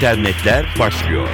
internetler 0.00 0.66
başlıyor. 0.78 1.28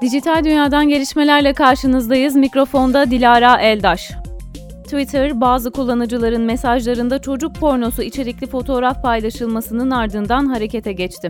Dijital 0.00 0.44
dünyadan 0.44 0.88
gelişmelerle 0.88 1.52
karşınızdayız. 1.52 2.36
Mikrofonda 2.36 3.10
Dilara 3.10 3.60
Eldaş. 3.60 4.10
Twitter, 4.84 5.40
bazı 5.40 5.70
kullanıcıların 5.70 6.42
mesajlarında 6.42 7.18
çocuk 7.18 7.54
pornosu 7.56 8.02
içerikli 8.02 8.46
fotoğraf 8.46 9.02
paylaşılmasının 9.02 9.90
ardından 9.90 10.46
harekete 10.46 10.92
geçti. 10.92 11.28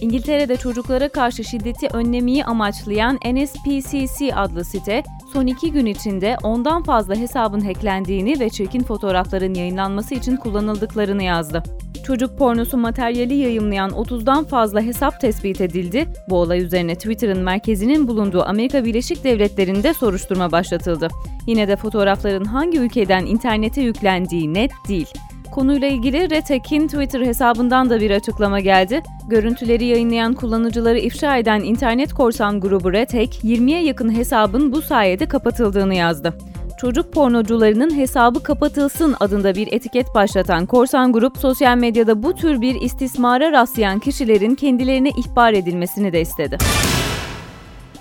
İngiltere'de 0.00 0.56
çocuklara 0.56 1.08
karşı 1.08 1.44
şiddeti 1.44 1.88
önlemeyi 1.92 2.44
amaçlayan 2.44 3.16
NSPCC 3.16 4.34
adlı 4.34 4.64
site, 4.64 5.02
son 5.32 5.46
iki 5.46 5.72
gün 5.72 5.86
içinde 5.86 6.36
ondan 6.42 6.82
fazla 6.82 7.14
hesabın 7.14 7.60
hacklendiğini 7.60 8.40
ve 8.40 8.50
çirkin 8.50 8.82
fotoğrafların 8.82 9.54
yayınlanması 9.54 10.14
için 10.14 10.36
kullanıldıklarını 10.36 11.22
yazdı. 11.22 11.62
Çocuk 12.04 12.38
pornosu 12.38 12.76
materyali 12.76 13.34
yayımlayan 13.34 13.90
30'dan 13.90 14.44
fazla 14.44 14.80
hesap 14.80 15.20
tespit 15.20 15.60
edildi. 15.60 16.06
Bu 16.28 16.36
olay 16.36 16.60
üzerine 16.60 16.94
Twitter'ın 16.94 17.42
merkezinin 17.42 18.08
bulunduğu 18.08 18.42
Amerika 18.42 18.84
Birleşik 18.84 19.24
Devletleri'nde 19.24 19.94
soruşturma 19.94 20.52
başlatıldı. 20.52 21.08
Yine 21.46 21.68
de 21.68 21.76
fotoğrafların 21.76 22.44
hangi 22.44 22.78
ülkeden 22.78 23.26
internete 23.26 23.82
yüklendiği 23.82 24.54
net 24.54 24.70
değil. 24.88 25.08
Konuyla 25.52 25.88
ilgili 25.88 26.30
Retek'in 26.30 26.86
Twitter 26.88 27.20
hesabından 27.20 27.90
da 27.90 28.00
bir 28.00 28.10
açıklama 28.10 28.60
geldi. 28.60 29.02
Görüntüleri 29.28 29.84
yayınlayan 29.84 30.34
kullanıcıları 30.34 30.98
ifşa 30.98 31.36
eden 31.36 31.60
internet 31.60 32.12
korsan 32.12 32.60
grubu 32.60 32.92
Retek, 32.92 33.40
20'ye 33.44 33.82
yakın 33.82 34.14
hesabın 34.14 34.72
bu 34.72 34.82
sayede 34.82 35.26
kapatıldığını 35.26 35.94
yazdı 35.94 36.34
çocuk 36.80 37.12
pornocularının 37.12 37.96
hesabı 37.96 38.42
kapatılsın 38.42 39.16
adında 39.20 39.54
bir 39.54 39.72
etiket 39.72 40.14
başlatan 40.14 40.66
korsan 40.66 41.12
grup 41.12 41.38
sosyal 41.38 41.76
medyada 41.76 42.22
bu 42.22 42.34
tür 42.34 42.60
bir 42.60 42.80
istismara 42.80 43.52
rastlayan 43.52 43.98
kişilerin 43.98 44.54
kendilerine 44.54 45.08
ihbar 45.08 45.52
edilmesini 45.52 46.12
de 46.12 46.20
istedi. 46.20 46.58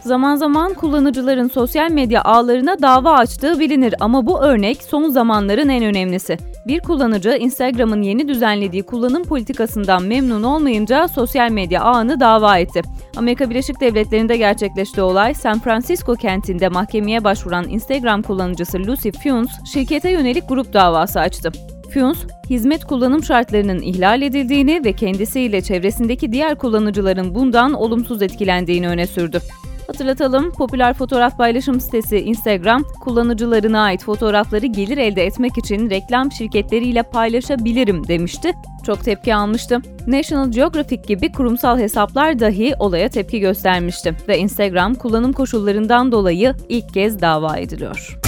Zaman 0.01 0.35
zaman 0.35 0.73
kullanıcıların 0.73 1.47
sosyal 1.47 1.91
medya 1.91 2.21
ağlarına 2.23 2.81
dava 2.81 3.11
açtığı 3.11 3.59
bilinir 3.59 3.95
ama 3.99 4.25
bu 4.25 4.41
örnek 4.41 4.83
son 4.83 5.09
zamanların 5.09 5.69
en 5.69 5.83
önemlisi. 5.83 6.37
Bir 6.69 6.79
kullanıcı 6.79 7.29
Instagram'ın 7.29 8.01
yeni 8.01 8.27
düzenlediği 8.27 8.83
kullanım 8.83 9.23
politikasından 9.23 10.03
memnun 10.03 10.43
olmayınca 10.43 11.07
sosyal 11.07 11.51
medya 11.51 11.81
ağını 11.81 12.19
dava 12.19 12.57
etti. 12.57 12.81
Amerika 13.17 13.49
Birleşik 13.49 13.81
Devletleri'nde 13.81 14.37
gerçekleşti 14.37 15.01
olay, 15.01 15.33
San 15.33 15.59
Francisco 15.59 16.15
kentinde 16.15 16.69
mahkemeye 16.69 17.23
başvuran 17.23 17.69
Instagram 17.69 18.21
kullanıcısı 18.21 18.79
Lucy 18.79 19.09
Funes, 19.09 19.49
şirkete 19.73 20.09
yönelik 20.09 20.49
grup 20.49 20.73
davası 20.73 21.19
açtı. 21.19 21.51
Funes, 21.93 22.17
hizmet 22.49 22.85
kullanım 22.85 23.23
şartlarının 23.23 23.81
ihlal 23.81 24.21
edildiğini 24.21 24.81
ve 24.85 24.93
kendisiyle 24.93 25.61
çevresindeki 25.61 26.31
diğer 26.31 26.55
kullanıcıların 26.55 27.35
bundan 27.35 27.73
olumsuz 27.73 28.21
etkilendiğini 28.21 28.89
öne 28.89 29.07
sürdü. 29.07 29.41
Hatırlatalım, 29.89 30.51
popüler 30.51 30.93
fotoğraf 30.93 31.37
paylaşım 31.37 31.79
sitesi 31.79 32.17
Instagram, 32.19 32.83
kullanıcılarına 33.01 33.81
ait 33.81 34.03
fotoğrafları 34.03 34.65
gelir 34.65 34.97
elde 34.97 35.25
etmek 35.25 35.57
için 35.57 35.89
reklam 35.89 36.31
şirketleriyle 36.31 37.03
paylaşabilirim 37.03 38.07
demişti. 38.07 38.51
Çok 38.85 39.03
tepki 39.03 39.35
almıştı. 39.35 39.81
National 40.07 40.51
Geographic 40.51 41.01
gibi 41.07 41.31
kurumsal 41.31 41.79
hesaplar 41.79 42.39
dahi 42.39 42.73
olaya 42.79 43.09
tepki 43.09 43.39
göstermişti 43.39 44.15
ve 44.27 44.37
Instagram 44.39 44.95
kullanım 44.95 45.33
koşullarından 45.33 46.11
dolayı 46.11 46.55
ilk 46.69 46.93
kez 46.93 47.21
dava 47.21 47.57
ediliyor. 47.57 48.18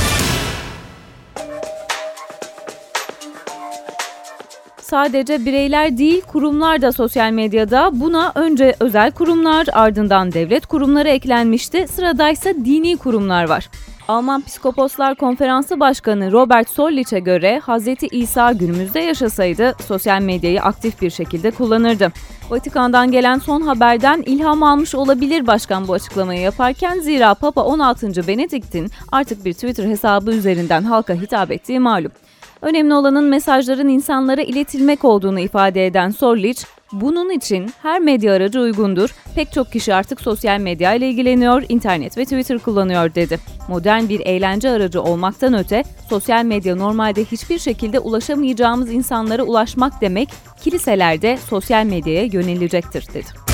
Sadece 4.92 5.46
bireyler 5.46 5.98
değil 5.98 6.22
kurumlar 6.22 6.82
da 6.82 6.92
sosyal 6.92 7.32
medyada. 7.32 7.92
Buna 7.94 8.32
önce 8.36 8.76
özel 8.80 9.12
kurumlar 9.12 9.68
ardından 9.74 10.32
devlet 10.32 10.66
kurumları 10.66 11.10
eklenmişti. 11.10 11.88
Sıradaysa 11.88 12.50
dini 12.50 12.98
kurumlar 12.98 13.50
var. 13.50 13.70
Alman 14.08 14.42
Psikoposlar 14.42 15.16
Konferansı 15.16 15.80
Başkanı 15.80 16.32
Robert 16.32 16.70
Sollich'e 16.70 17.20
göre 17.20 17.62
Hz. 17.68 17.88
İsa 18.12 18.52
günümüzde 18.52 19.00
yaşasaydı 19.00 19.76
sosyal 19.88 20.22
medyayı 20.22 20.62
aktif 20.62 21.02
bir 21.02 21.10
şekilde 21.10 21.52
kullanırdı. 21.52 22.12
Vatikan'dan 22.50 23.12
gelen 23.12 23.40
son 23.40 23.62
haberden 23.62 24.24
ilham 24.26 24.64
almış 24.64 24.96
olabilir 24.96 25.48
başkan 25.48 25.88
bu 25.88 25.94
açıklamayı 25.94 26.42
yaparken 26.42 27.00
zira 27.00 27.34
Papa 27.34 27.64
16. 27.64 28.28
Benedikt'in 28.28 28.92
artık 29.12 29.46
bir 29.46 29.54
Twitter 29.54 29.86
hesabı 29.86 30.32
üzerinden 30.32 30.84
halka 30.84 31.14
hitap 31.14 31.52
ettiği 31.52 31.80
malum. 31.80 32.12
Önemli 32.62 32.94
olanın 32.94 33.24
mesajların 33.24 33.88
insanlara 33.88 34.42
iletilmek 34.42 35.06
olduğunu 35.06 35.40
ifade 35.40 35.86
eden 35.86 36.10
Sorlich, 36.10 36.64
bunun 36.92 37.30
için 37.30 37.72
her 37.82 38.00
medya 38.00 38.34
aracı 38.34 38.60
uygundur. 38.60 39.10
Pek 39.36 39.52
çok 39.52 39.72
kişi 39.72 39.94
artık 39.94 40.22
sosyal 40.22 40.60
medya 40.60 40.94
ile 40.94 41.10
ilgileniyor, 41.10 41.64
internet 41.70 42.18
ve 42.18 42.24
Twitter 42.24 42.60
kullanıyor 42.60 43.16
dedi. 43.16 43.40
Modern 43.68 44.10
bir 44.10 44.20
eğlence 44.20 44.70
aracı 44.70 45.02
olmaktan 45.02 45.54
öte, 45.54 45.84
sosyal 46.10 46.46
medya 46.46 46.76
normalde 46.76 47.26
hiçbir 47.26 47.60
şekilde 47.60 48.00
ulaşamayacağımız 48.00 48.92
insanlara 48.92 49.44
ulaşmak 49.44 50.02
demek, 50.02 50.30
kiliselerde 50.64 51.38
sosyal 51.50 51.86
medyaya 51.86 52.24
yönelecektir 52.24 53.08
dedi. 53.14 53.51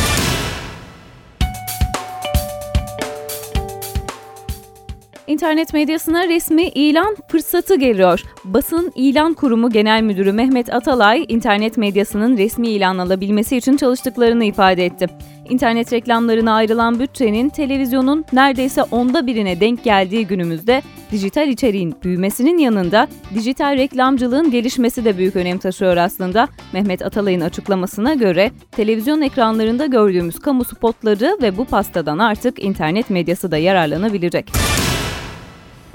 İnternet 5.27 5.73
medyasına 5.73 6.27
resmi 6.27 6.63
ilan 6.63 7.17
fırsatı 7.27 7.75
geliyor. 7.75 8.23
Basın 8.43 8.91
İlan 8.95 9.33
Kurumu 9.33 9.69
Genel 9.69 10.01
Müdürü 10.01 10.31
Mehmet 10.31 10.73
Atalay, 10.73 11.25
internet 11.27 11.77
medyasının 11.77 12.37
resmi 12.37 12.67
ilan 12.67 12.97
alabilmesi 12.97 13.57
için 13.57 13.77
çalıştıklarını 13.77 14.43
ifade 14.43 14.85
etti. 14.85 15.07
İnternet 15.49 15.93
reklamlarına 15.93 16.53
ayrılan 16.53 16.99
bütçenin 16.99 17.49
televizyonun 17.49 18.25
neredeyse 18.33 18.83
onda 18.83 19.27
birine 19.27 19.59
denk 19.59 19.83
geldiği 19.83 20.27
günümüzde 20.27 20.81
dijital 21.11 21.47
içeriğin 21.47 21.95
büyümesinin 22.03 22.57
yanında 22.57 23.07
dijital 23.35 23.77
reklamcılığın 23.77 24.51
gelişmesi 24.51 25.05
de 25.05 25.17
büyük 25.17 25.35
önem 25.35 25.57
taşıyor 25.57 25.97
aslında. 25.97 26.47
Mehmet 26.73 27.01
Atalay'ın 27.01 27.41
açıklamasına 27.41 28.13
göre 28.13 28.51
televizyon 28.71 29.21
ekranlarında 29.21 29.85
gördüğümüz 29.85 30.39
kamu 30.39 30.65
spotları 30.65 31.37
ve 31.41 31.57
bu 31.57 31.65
pastadan 31.65 32.17
artık 32.17 32.63
internet 32.63 33.09
medyası 33.09 33.51
da 33.51 33.57
yararlanabilecek. 33.57 34.51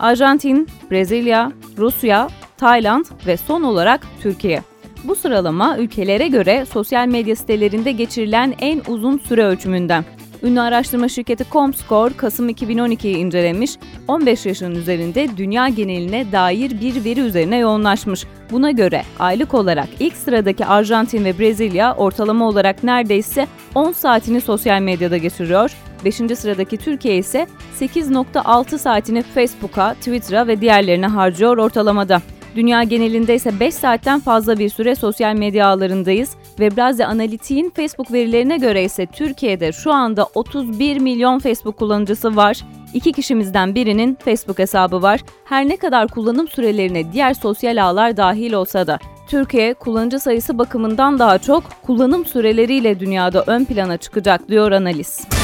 Arjantin, 0.02 0.68
Brezilya, 0.90 1.52
Rusya, 1.78 2.28
Tayland 2.56 3.04
ve 3.26 3.36
son 3.36 3.62
olarak 3.62 4.06
Türkiye. 4.22 4.62
Bu 5.04 5.14
sıralama 5.14 5.78
ülkelere 5.78 6.28
göre 6.28 6.64
sosyal 6.72 7.06
medya 7.06 7.36
sitelerinde 7.36 7.92
geçirilen 7.92 8.54
en 8.60 8.82
uzun 8.88 9.18
süre 9.18 9.44
ölçümünden. 9.44 10.04
Ünlü 10.42 10.60
araştırma 10.60 11.08
şirketi 11.08 11.44
Comscore 11.52 12.16
Kasım 12.16 12.48
2012'yi 12.48 13.16
incelemiş, 13.16 13.70
15 14.08 14.46
yaşın 14.46 14.74
üzerinde 14.74 15.28
dünya 15.36 15.68
geneline 15.68 16.32
dair 16.32 16.80
bir 16.80 17.04
veri 17.04 17.20
üzerine 17.20 17.56
yoğunlaşmış. 17.56 18.24
Buna 18.50 18.70
göre 18.70 19.02
aylık 19.18 19.54
olarak 19.54 19.88
ilk 20.00 20.16
sıradaki 20.16 20.66
Arjantin 20.66 21.24
ve 21.24 21.38
Brezilya 21.38 21.94
ortalama 21.94 22.48
olarak 22.48 22.84
neredeyse 22.84 23.46
10 23.74 23.92
saatini 23.92 24.40
sosyal 24.40 24.80
medyada 24.80 25.16
geçiriyor. 25.16 25.72
5. 26.04 26.14
sıradaki 26.14 26.76
Türkiye 26.76 27.16
ise 27.16 27.46
8.6 27.80 28.78
saatini 28.78 29.22
Facebook'a, 29.22 29.94
Twitter'a 29.94 30.46
ve 30.46 30.60
diğerlerine 30.60 31.06
harcıyor 31.06 31.56
ortalamada. 31.56 32.22
Dünya 32.56 32.82
genelinde 32.82 33.34
ise 33.34 33.60
5 33.60 33.74
saatten 33.74 34.20
fazla 34.20 34.58
bir 34.58 34.68
süre 34.68 34.94
sosyal 34.94 35.34
medya 35.34 35.66
ağlarındayız. 35.66 36.36
Webrazi 36.56 37.06
Analitik'in 37.06 37.70
Facebook 37.70 38.12
verilerine 38.12 38.56
göre 38.56 38.84
ise 38.84 39.06
Türkiye'de 39.06 39.72
şu 39.72 39.92
anda 39.92 40.26
31 40.34 40.98
milyon 40.98 41.38
Facebook 41.38 41.76
kullanıcısı 41.76 42.36
var. 42.36 42.64
İki 42.94 43.12
kişimizden 43.12 43.74
birinin 43.74 44.18
Facebook 44.24 44.58
hesabı 44.58 45.02
var. 45.02 45.20
Her 45.44 45.68
ne 45.68 45.76
kadar 45.76 46.08
kullanım 46.08 46.48
sürelerine 46.48 47.12
diğer 47.12 47.34
sosyal 47.34 47.82
ağlar 47.82 48.16
dahil 48.16 48.52
olsa 48.52 48.86
da 48.86 48.98
Türkiye 49.26 49.74
kullanıcı 49.74 50.20
sayısı 50.20 50.58
bakımından 50.58 51.18
daha 51.18 51.38
çok 51.38 51.64
kullanım 51.82 52.24
süreleriyle 52.24 53.00
dünyada 53.00 53.44
ön 53.46 53.64
plana 53.64 53.96
çıkacak 53.96 54.48
diyor 54.48 54.72
analiz. 54.72 55.41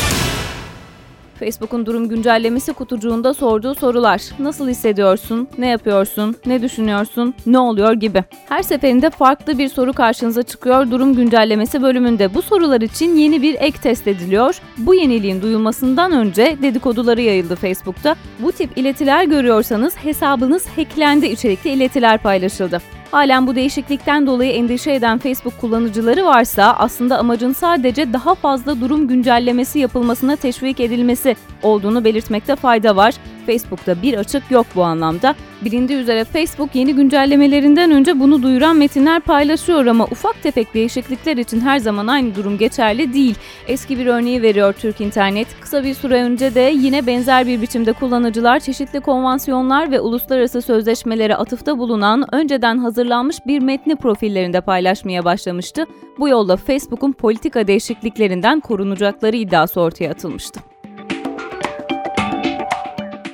Facebook'un 1.38 1.86
durum 1.86 2.08
güncellemesi 2.08 2.72
kutucuğunda 2.72 3.34
sorduğu 3.34 3.74
sorular. 3.74 4.22
Nasıl 4.38 4.68
hissediyorsun? 4.68 5.48
Ne 5.58 5.68
yapıyorsun? 5.68 6.36
Ne 6.46 6.62
düşünüyorsun? 6.62 7.34
Ne 7.46 7.58
oluyor 7.58 7.92
gibi. 7.92 8.24
Her 8.48 8.62
seferinde 8.62 9.10
farklı 9.10 9.58
bir 9.58 9.68
soru 9.68 9.92
karşınıza 9.92 10.42
çıkıyor 10.42 10.90
durum 10.90 11.14
güncellemesi 11.14 11.82
bölümünde. 11.82 12.34
Bu 12.34 12.42
sorular 12.42 12.80
için 12.80 13.16
yeni 13.16 13.42
bir 13.42 13.54
ek 13.54 13.78
test 13.82 14.08
ediliyor. 14.08 14.60
Bu 14.78 14.94
yeniliğin 14.94 15.42
duyulmasından 15.42 16.12
önce 16.12 16.56
dedikoduları 16.62 17.20
yayıldı 17.20 17.56
Facebook'ta. 17.56 18.16
Bu 18.38 18.52
tip 18.52 18.78
iletiler 18.78 19.24
görüyorsanız 19.24 19.96
hesabınız 19.96 20.66
hacklendi 20.76 21.26
içerikli 21.26 21.70
iletiler 21.70 22.18
paylaşıldı. 22.18 22.80
Halen 23.10 23.46
bu 23.46 23.54
değişiklikten 23.54 24.26
dolayı 24.26 24.52
endişe 24.52 24.92
eden 24.92 25.18
Facebook 25.18 25.60
kullanıcıları 25.60 26.24
varsa 26.24 26.76
aslında 26.78 27.18
amacın 27.18 27.52
sadece 27.52 28.12
daha 28.12 28.34
fazla 28.34 28.80
durum 28.80 29.08
güncellemesi 29.08 29.78
yapılmasına 29.78 30.36
teşvik 30.36 30.80
edilmesi 30.80 31.36
olduğunu 31.62 32.04
belirtmekte 32.04 32.56
fayda 32.56 32.96
var. 32.96 33.14
Facebook'ta 33.48 34.02
bir 34.02 34.14
açık 34.14 34.50
yok 34.50 34.66
bu 34.74 34.82
anlamda. 34.82 35.34
Bilindiği 35.64 35.98
üzere 35.98 36.24
Facebook 36.24 36.74
yeni 36.74 36.94
güncellemelerinden 36.94 37.90
önce 37.90 38.20
bunu 38.20 38.42
duyuran 38.42 38.76
metinler 38.76 39.20
paylaşıyor 39.20 39.86
ama 39.86 40.04
ufak 40.04 40.42
tefek 40.42 40.74
değişiklikler 40.74 41.36
için 41.36 41.60
her 41.60 41.78
zaman 41.78 42.06
aynı 42.06 42.34
durum 42.34 42.58
geçerli 42.58 43.12
değil. 43.12 43.34
Eski 43.68 43.98
bir 43.98 44.06
örneği 44.06 44.42
veriyor 44.42 44.72
Türk 44.72 45.00
İnternet. 45.00 45.48
Kısa 45.60 45.84
bir 45.84 45.94
süre 45.94 46.22
önce 46.22 46.54
de 46.54 46.72
yine 46.74 47.06
benzer 47.06 47.46
bir 47.46 47.62
biçimde 47.62 47.92
kullanıcılar 47.92 48.60
çeşitli 48.60 49.00
konvansiyonlar 49.00 49.90
ve 49.90 50.00
uluslararası 50.00 50.62
sözleşmelere 50.62 51.36
atıfta 51.36 51.78
bulunan 51.78 52.34
önceden 52.34 52.78
hazırlanmış 52.78 53.36
bir 53.46 53.62
metni 53.62 53.96
profillerinde 53.96 54.60
paylaşmaya 54.60 55.24
başlamıştı. 55.24 55.86
Bu 56.18 56.28
yolla 56.28 56.56
Facebook'un 56.56 57.12
politika 57.12 57.66
değişikliklerinden 57.66 58.60
korunacakları 58.60 59.36
iddiası 59.36 59.80
ortaya 59.80 60.10
atılmıştı. 60.10 60.60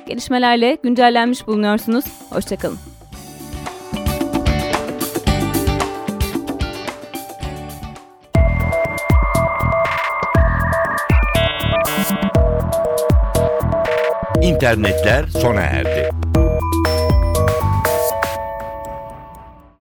Gelişmelerle 0.07 0.77
güncellenmiş 0.83 1.47
bulunuyorsunuz. 1.47 2.05
Hoşçakalın. 2.29 2.77
İnternetler 14.41 15.27
sona 15.27 15.61
erdi. 15.61 16.14